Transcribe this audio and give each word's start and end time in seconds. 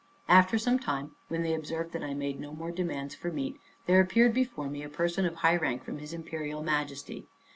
After 0.27 0.57
some 0.57 0.79
time, 0.79 1.11
when 1.27 1.43
they 1.43 1.53
observed 1.53 1.91
that 1.91 2.03
I 2.03 2.15
made 2.15 2.39
no 2.39 2.53
more 2.55 2.71
demands 2.71 3.13
for 3.13 3.31
meat; 3.31 3.59
there 3.85 4.01
appeared 4.01 4.33
before 4.33 4.67
me 4.67 4.81
a 4.81 4.89
person 4.89 5.27
of 5.27 5.35
high 5.35 5.55
rank 5.57 5.83
from 5.83 5.99
his 5.99 6.11
Imperial 6.11 6.63
Majesty. 6.63 7.27